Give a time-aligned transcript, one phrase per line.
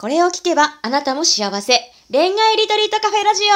[0.00, 1.74] これを聞けばあなたも幸せ。
[2.10, 3.50] 恋愛リトリートカフェラジオ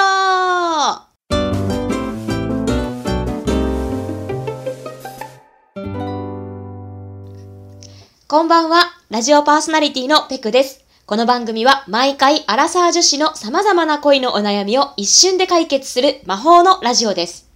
[8.28, 10.84] こんばんは、ラジオパーソナリティのペクです。
[11.06, 17.48] この番組は毎回アラサー女子の様々な恋のお悩みを一瞬で解決する魔法のラジオです。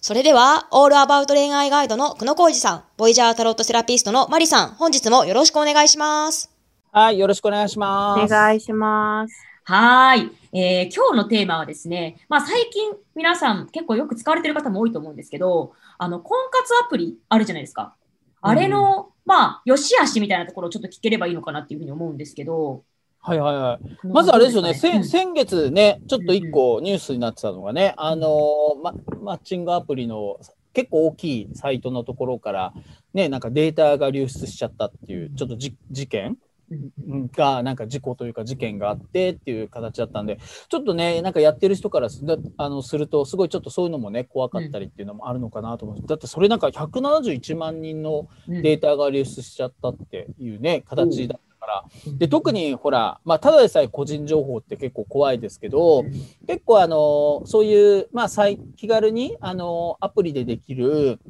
[0.00, 6.59] それでは、オールアバウト恋愛ガイドの久野浩二さん、ボイジャータロットセラピストのマリさん、本日もよろしくお願いします。
[6.92, 8.24] はい、よろしくお願いします。
[8.24, 9.34] お願いします。
[9.62, 10.28] はい。
[10.52, 17.94] えー、今日のテーマはですね、まあ最近皆さん結構よく使われてる方も多いと思うんですけど、あの、婚活アプリあるじゃないですか。
[18.40, 22.82] あれの、うん、まあ、良し悪しみたいなところをちょっと聞ければいいのかなっていうふうに思うんですけど。
[23.20, 24.06] はいはいはい。
[24.08, 30.40] まずあれですよね、先先月ね、ちょっと一個ニュースになってたのがね、あのー、ま、マッチングアプリの
[30.72, 32.72] 結構大きいサイトのところから、
[33.14, 35.72] ね、なんかデータが流出しちゃったっていう、ちょっと事
[36.08, 36.36] 件
[37.34, 40.38] がなんか事故というか事件があってっていう形だったんで
[40.68, 42.24] ちょっとねなんかやってる人からす
[42.56, 51.84] あのするとすごいちょっとそういうのもね怖かったりっていうのもあるのかなと思う、うん、だってそれなんか171万人のデータが流出しちゃったっていうね、形だったから。
[52.18, 56.04] で特にほら、まあ、ただでさえ個人情報って結構怖いですけど
[56.46, 58.28] 結構あのそういう、まあ、
[58.76, 61.20] 気軽にあのアプリでできる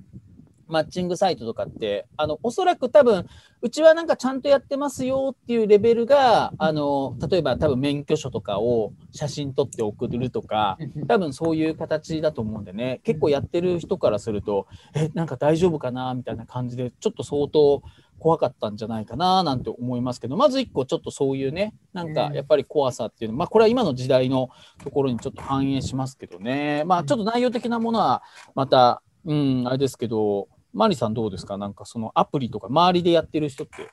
[0.70, 3.26] マッチングサイトとかって、あの、おそらく多分、
[3.62, 17.82] うちはなんかちゃんとやってますよっていうレベルが、あの、例えば多分免許証とかを写真撮って送るとか、多分そういう形だと思うんでね、結構やってる人からすると、え、なんか大丈夫かなみたいな感じで、ちょっと相当
[18.20, 24.50] 怖かったんじゃないかななんて思いますけど、まず一個ちょっとそういうね、なんかやっぱり怖さっていうの、まあこれは今の時代の
[24.84, 28.22] ところにちょっと反映しますけどね、まあちょっと内容的なものは
[28.54, 31.56] また、うん、あれですけど、マリさんどうですか？
[31.58, 33.90] なんかそのアプリとか周りでやってる人って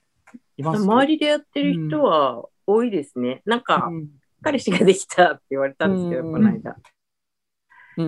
[0.58, 0.84] います？
[0.84, 3.42] 周りでやってる人は多いですね。
[3.46, 4.08] うん、なんか、うん、
[4.42, 6.76] 彼氏ができたって言われたんですけど、うん、この間。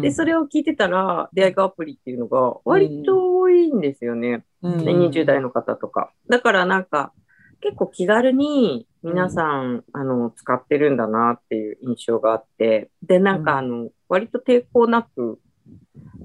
[0.02, 4.46] で、それを聞いてたら、出会いがアプリっていうのが割と多いんですよね。
[4.62, 6.12] うん、20代の方とか。
[6.30, 7.12] だからなんか、
[7.60, 15.40] 結構気軽に皆さん、あの、使ってるんだなっていう印象があって、で、なんかあの、割と抵抗なく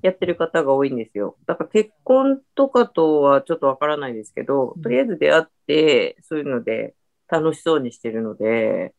[0.04, 1.36] やってる方が多いんですよ。
[1.46, 6.94] だから結婚とかとはちょっとわからないですけど、とりあえず出会って、そういうので
[7.26, 8.94] 楽しそうにしてるので、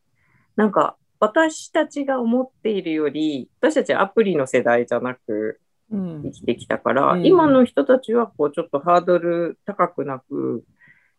[0.55, 5.61] なんか私たちが思っているより、私たちアプリの世代じゃなく
[5.91, 10.63] 生きてきたから、うん、今の人たちはこうちょっとハードル高くなく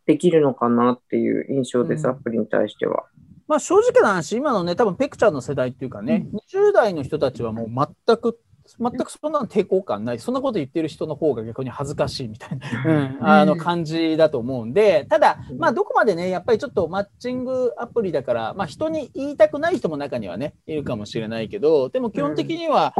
[0.04, 3.04] できるのかなっていう印象です、うん、アプリに対しては。
[3.46, 8.36] まあ正直な話、今のね、多分ペクちゃんの世代っていうかね、うん、20代の人たちはもう全く
[8.78, 22.94] 全くそんな抵抗感ない、そんなこと言ってる人の方が逆に恥ずかしいみたいな、うん、あの感じだと思うんで、ただ、まあ、どこまでね、やっぱりちょっとマッチングアプリだから、まあ、人に言いたくない人も中にはね、いるかもしれないけど、でも基本的には、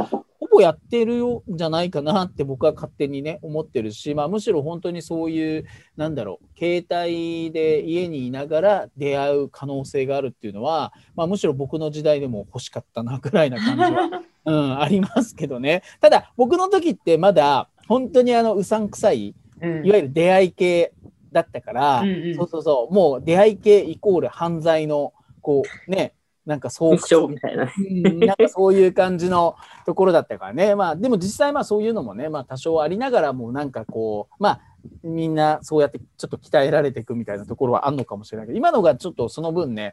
[0.57, 15.83] ほぼやってるよじゃないかなって僕は勝手にね思ってるし、まあ、むしろ本当にそういうなんだろう携帯で家にいながら出会う可能性があるっていうのは、まあ、むしろ僕の時代でも欲しかったなぐらいな感じは うん、ありますけどね。
[16.01, 20.93] ただ、僕の時ってまだ、本当にあの、うさんくさい、うん、いわゆる出会い系
[21.33, 25.13] だったから、うんうん、そうそうそう、もう出会い系イコール犯罪の、
[25.43, 26.15] こう、ね、
[26.47, 30.75] なんかそう、みたいな、うん、 なんかそういう感じのところだったからね。
[30.77, 34.61] まあ、でも実際まあそういうのもね、まあ多少ありながらも、なんかこう、まあ、
[35.03, 39.91] みんなそうやってちょっと鍛えられていくみたいなところはあるのかもしれないけど、今のがちょっとその分ね、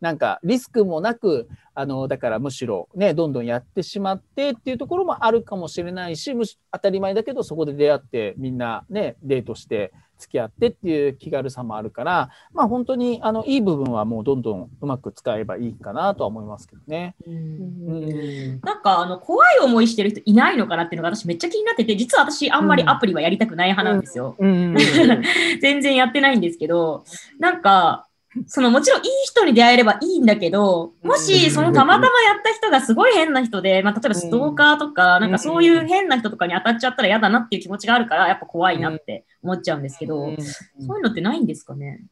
[0.00, 17.14] なんかリスクもなく、あの、だからむしろね、どんどんやってしまってっていうところもあるかもしれないし、むし当たり前だけど、そこで出会ってみんなね、デートして付き合ってっていう気軽さもあるから、まあ本当に、あの、いい部分はもうどんどんうまく使えばいいかなとは思いますけどね。
[17.26, 18.60] うん。
[18.62, 24.36] なんか、あの、怖い思いしてる人いないのかなっていうのが私めっちゃ気になってて、実は私あんまりアプリはやりたくない派なんですよ。
[25.60, 27.04] 全然やってないんですけど、
[27.38, 28.06] なんか、
[28.46, 40.26] そのもちろんいい人に出会えればいいんだけど、もしそのたまたまやった人がすごい変な人で、まあ、例えばストーカーとか、なんかそういう変な人とかに当たっちゃったら嫌だなっていう気持ちがあるから、やっぱ怖いなって思っちゃうんですけど、
[40.80, 42.04] そういうのってないんですかね？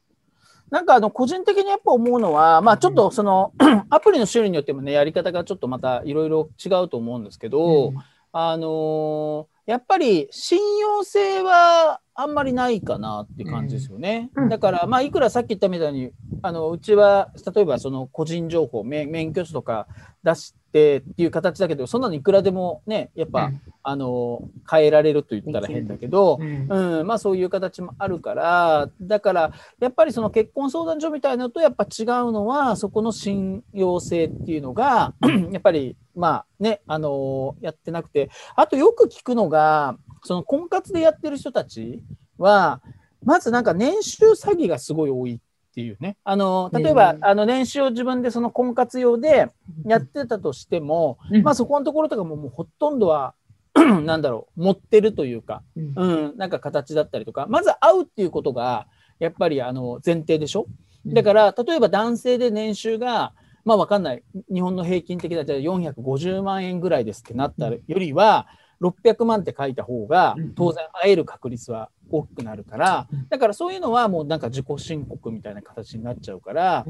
[0.70, 3.52] なんかあの個人的にやっぱ思うのは、まあちょっとその
[3.90, 7.92] アプリの種類によってもね、やり方がちょっとまたいろいろ違うと思うんですけど、
[8.32, 14.30] あのー、やっぱり信用性はあんまりないかなっていう感じですよね。
[14.36, 16.10] うん、だから、まあ、いくらさっき言ったみたいに、
[16.42, 19.88] あのうちは例えばその個人情報、免許証とか
[20.22, 35.14] 出してっていう形だけど、そんなのいくらでもね、やっぱ、うん、あの変えられると言ったら変だけど、うん、うん、まあ、そういう形もあるから、だから、やっぱりその結婚相談所みたいなのとやっぱ違うのは、そこの信用性っていうのが、
[35.52, 42.02] やっぱり、まあね、あのやってなくて、あとよく聞くのが、その婚活でやってる人たち
[42.36, 42.82] は、
[43.22, 45.34] まずなんか年収詐欺がすごい多い。
[45.34, 45.38] っ
[45.74, 46.16] ていうね。
[46.24, 49.50] あの、例えば、あの年収を自分でその婚活用で
[49.84, 53.34] やってたとしても、まあそこのところとかももうほとんどは
[53.74, 58.86] なんだろう、持ってるというか、うん、なんか形だったりとか、まず会うっていうことが、
[59.18, 60.66] やっぱりあの前提でしょ？
[61.06, 63.32] だから、例えば男性で年収が、
[63.64, 64.22] まあわかんない。
[64.52, 68.46] 日本の平均的だと450万円ぐらいですってなったよりは、
[68.80, 76.86] 600万って書いた方が当然会える確率は大きくなるからだからそういうのはもうなんか自己申告みたいな形になっちゃうから、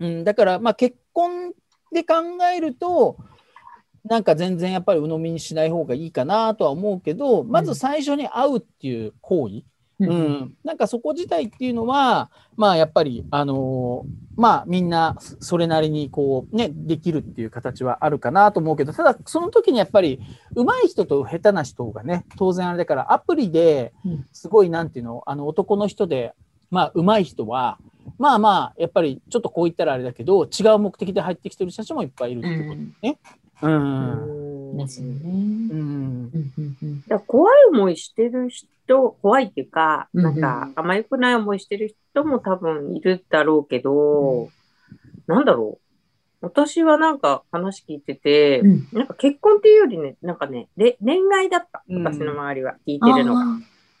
[0.00, 1.52] うん、だからまあ結婚
[1.92, 2.14] で考
[2.54, 3.16] えると
[4.04, 9.62] なんか全然やっぱり鵜呑みにしない方がいいかなとは思うけどまず最初に会うっていう行為
[10.00, 20.20] うん、なんかそこ自体っていうのは、まあやっぱり、あのー、まあみんなそれなりにこうね、できるっていう形はあるかなと思うけど、ただその時にやっぱり
[20.54, 23.92] 上手い人と下手な人がね、当然あれだからアプリで
[24.32, 26.32] すごいなんていうの、あの男の人で、
[26.70, 27.78] まあ上手い人は、
[28.18, 33.18] まあまあ、やっぱりちょっとこう言ったらあれだけど、違う目的で入ってきてる人たちもいっぱいいるってことね。
[33.62, 34.29] うん。
[34.86, 35.20] ですよね。
[35.24, 35.28] う
[35.76, 36.30] ん。
[37.26, 44.50] 怖い思いしてる人人、怖いっていうか、なんか、あまりくない思いしてる人も多分いるだろうけど、うん、
[45.26, 45.86] なんだろう。
[46.42, 50.96] 私はなんか話聞いてて、うん、なんか結婚っていうよりね、なんかね、恋
[51.34, 51.84] 愛だった。
[51.88, 53.42] 私の周りは聞いてるのが。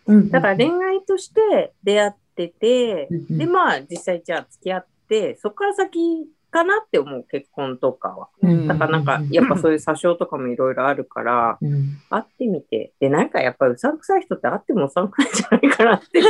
[0.06, 8.28] うん、だから恋愛として出会ってて、で、まあ実際じゃあ付き合って、そこから先かなって思う、結婚とかは。
[8.66, 12.92] だからなんか、やっぱそういう詐称とかもいろいろあるから、うん、会ってみて。
[13.00, 16.20] で、なんかやっぱりうさんくさい人って会ってもうさんくさいんじゃないかなって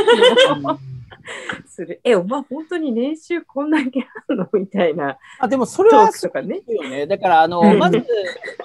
[1.65, 2.01] する。
[2.03, 4.47] え、お前本当に年収こんだけあるの？
[4.53, 5.17] みたいな。
[5.39, 6.61] あ、でもそれはそうかね。
[6.67, 7.07] よね。
[7.07, 8.05] だから、あの、まず、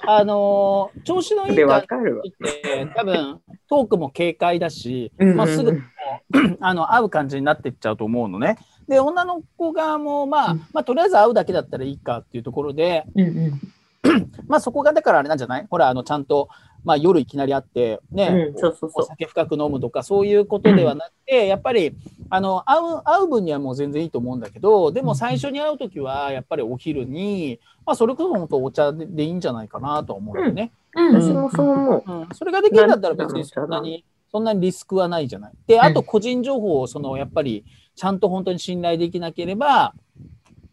[0.06, 5.80] あの、調子のいい人って多分、トークも軽快だし、まあ、すぐ、
[6.60, 8.56] あの、会う感じになっていっちゃうと思うのね。
[8.88, 13.60] で、女の子側も、まあ、うん、まあ、とりあえず会うだけだったらいいかっていうところで、うんうん。
[14.46, 15.66] まあそこがだからあれなんじゃない？
[15.68, 16.48] ほら、あの、ちゃんと、
[16.84, 19.02] まあ夜いきなり会って、ね、うん、そうそうそう。
[19.02, 21.96] お酒深く飲むとか、そういうことではなくて、うん、やっぱり、
[22.30, 30.70] あの、会う、会う分にはもう全然いいと思うんだけど、でも最初に会うときは、やっぱりお昼に、まあそれこそ本当お茶でいいんじゃないかなと思うよね。
[30.94, 32.28] うん、私もそう思う、うん。
[32.32, 35.52] それができるんだったら別にそんなに、そんなにリスクはないじゃない。
[35.66, 37.64] で、あと個人情報を、その、やっぱり、
[37.96, 39.94] ちゃんと本当に信頼できなければ、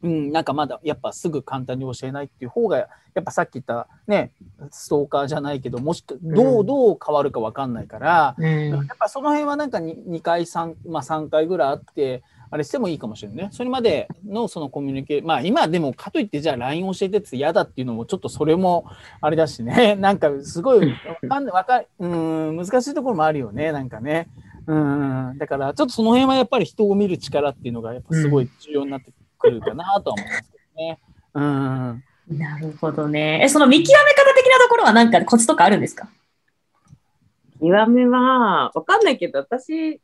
[0.04, 2.88] うん、なんかまだやっぱすぐ簡単に教えないっていう方が、や
[3.22, 4.34] っぱさっき言ったね、
[4.70, 12.22] ストーカーじゃないけど、もしくどう、どう変わるかわかんないから、うん、やっぱその辺はなんか 2, 2回3、まあ3回ぐらいあって、
[12.54, 13.50] あれしてもいいかもしれないね。
[13.52, 18.86] それまでのそのコミュニケーション、まあ今でもかといってじゃあ LINE 教えてって嫌だっていうのもちょっとそれも
[19.22, 19.96] あれだしね。
[20.00, 23.72] なんかすごいわかんわかうん難しいところもあるよね。
[23.72, 24.28] なんかね。
[24.66, 24.74] う
[25.34, 31.00] ん、だからちょっとその辺はやっぱり人を見る力っていうのがやっぱすごい重要になってくるかなとは思いますけどね。
[31.34, 32.04] うん。
[32.38, 33.42] なるほどね。
[33.44, 36.08] え、その見極め方的なところは何かコツとかあるんですか？
[37.60, 40.00] 見極めは、わかんないけど、私、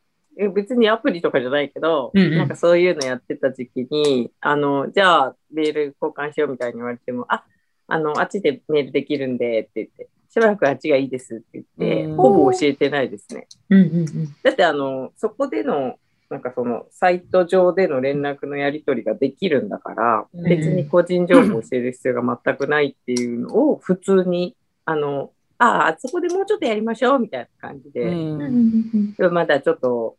[0.54, 7.44] 別にアプリとかじゃないけど、うんうん、なんかそういうのやってた時期に、あの、じゃあメール交換しようみたいに言われても、あ、
[7.88, 13.48] あの、あっちでメールできるんでって言って、しばらくあっちがいいですって言って、ほぼ教えてないですね。
[13.68, 15.96] うんうんうん、だってあの、そこでの、
[16.30, 30.16] なんかそのサイト上での連絡のやり取りができるんだから、別に個人情報を教える必要が全くないっていうのを普通に、あの、ああ、そこでもうちょっとやりましょうみたいな感じで、うん、まだちょっと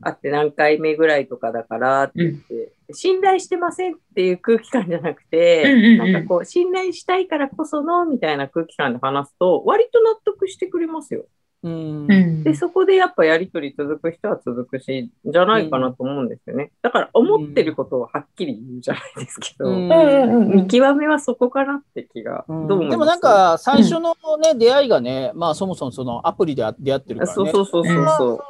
[0.00, 11.24] 会って何回目ぐらいとかだからって言って、信頼してませんっていう空気感じゃなくて、なんかこう、信頼したいからこそのみたいな空気感で話すと、割と納得してくれますよ。
[11.62, 16.72] うん、で、そこでやっぱやりとり続く人は続くし、じゃないかなと思うんですよね。
[16.82, 22.90] だから思ってることをはっきり言うじゃないですけど、見極めはそこかなって気が、どう思います？
[22.90, 27.34] でもなんか最初のね、出会いがね、まあそもそもそのアプリで出会ってるからね。
[27.34, 28.06] そうそうそうそう。
[28.18, 28.40] そう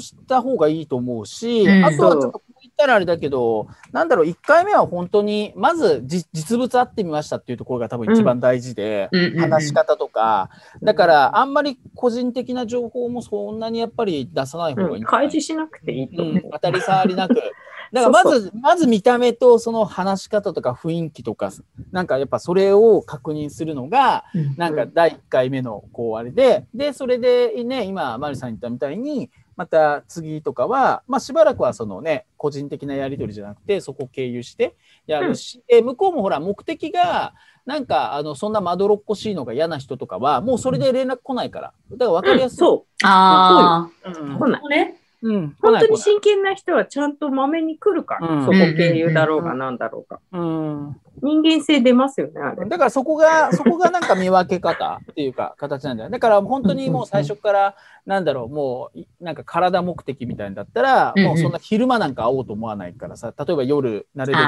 [0.00, 10.50] した方がいいと思うし、あとはちょっとっったらあれだけど、なんだろう、1回目は本当に、まず実物会ってみましたっていうところが多分一番大事で、うん、話し方とか、
[10.82, 16.34] だからあんまり個人的な情報もそんなにやっぱり出さない方がいい、うん、開示しなくていいと思う。
[16.34, 17.34] うん、当たり障りなく。
[17.92, 21.52] だからまず、まず見た目とその話し方とか雰囲気とか、
[21.90, 24.24] なんかやっぱそれを確認するのが、
[24.56, 34.74] なんか第1回目のこうあれで、で、それでね、今、マリさん言ったみたいに、また次とかは、まあ、しばらくはそのね、個人的なやり取りじゃなくて、そこを経由して
[35.06, 41.72] やるし、うん、向こうもほら、目的が、なんか、あの、そんなまどろっこしいのが嫌な人とかは、もうそれで連絡来ないから。
[41.92, 42.54] だから分かりやすい。
[42.54, 43.06] うん、そう。
[43.06, 44.08] ああ。
[44.08, 44.68] うん、来ない。
[44.68, 45.01] ね。
[45.22, 50.20] うん、本当に真剣な人はちゃんとまめに来るから、うん、そこ経由だろうがなんだろうが。
[50.32, 52.68] うん、人間性出ますよね、あれ。
[52.68, 56.10] だからそこが、 そこがなんか見分け方っていうか、形なんだよ。
[56.10, 57.74] だから本当にもう最初から、
[58.04, 64.42] なんだろう、もう、なんか体目的みたいだったら、もうそんな昼間なんか会おうと思わないからさ、例えば夜、なるべく、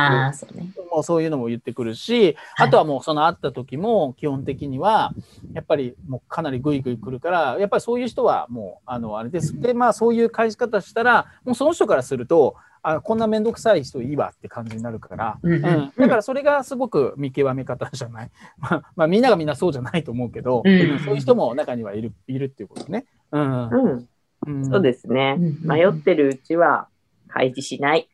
[0.93, 5.13] もうそういうのも言ってくるし、あとはもうその会った時も、基本的には、
[5.53, 9.61] やっぱりもうかなりグイグイ来るから、やっぱりそういう人はもう、あの、あれです。
[9.61, 12.57] で、まあそういう返し方したら、もうその人からすると、
[12.87, 18.31] あこんな面倒くさい人いいわって感じになるから、うん、うん、だからそれがすごく見極め方じゃない。
[18.61, 23.07] まあ、まあ、みんながみんなそうじゃないと思うけど、うん、そういう人も中にはいるいるっていうことね。
[23.33, 24.09] うん。
[24.47, 25.39] うん、そうですね。
[25.63, 26.89] 迷ってるうちは
[27.29, 28.09] 開示しない。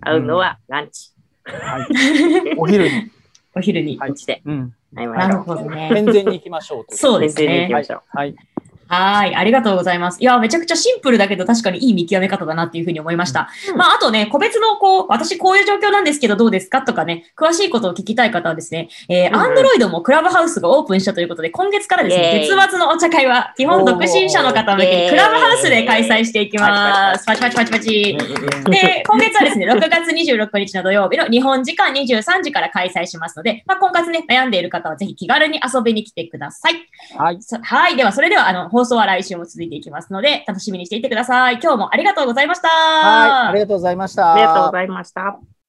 [0.00, 1.12] 会うのはランチ。
[1.44, 2.54] はい。
[2.58, 3.10] お昼に。
[3.56, 3.98] お昼に。
[3.98, 4.42] ランチで。
[4.44, 4.74] うん。
[4.92, 5.90] なるほどね。
[5.92, 6.84] 健全に行きましょう。
[6.94, 7.62] そうですね。
[7.62, 8.02] 行きましょう。
[8.08, 8.34] はい。
[8.90, 9.36] はい。
[9.36, 10.20] ありがとうございます。
[10.20, 13.48] いや、めちゃくちゃシンプルだけど、確かにいい見極め方だなっていうふうに思いました。
[13.70, 27.24] うん、まあ、あとね、個別の、こう、私こういう状況なんですけど、どうですかとかね、詳しいことを聞きたい方はですね、えー、アンドロイドもクラブハウスがオープンしたということで、今月からですね、月末のお茶会は、基本独身者の方向けにクラブハウスで開催していきます。
[27.26, 27.90] パチパチパチパチ。
[28.70, 36.88] で、今月はですね、6月26日の土曜日の日本時間23時から開催しますので、まあ、婚活ね、悩んでいる方はぜひ気軽に遊びに来てください。
[37.16, 37.38] はい。
[37.62, 37.96] はい。
[37.96, 41.58] では、それでは、あの、放送は来週も続続いていきますので、楽しみにしていてください。
[41.62, 42.68] 今日もありがとうございました。
[42.68, 44.32] はい、ありがとうございました。
[44.32, 45.59] ありがとうございました。